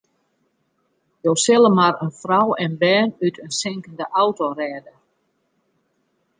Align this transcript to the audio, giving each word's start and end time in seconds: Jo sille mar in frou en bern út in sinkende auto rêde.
Jo 1.27 1.33
sille 1.41 1.69
mar 1.75 1.93
in 2.07 2.11
frou 2.23 2.55
en 2.65 2.73
bern 2.85 3.11
út 3.27 3.35
in 3.45 3.51
sinkende 3.61 4.05
auto 4.23 4.45
rêde. 4.59 4.93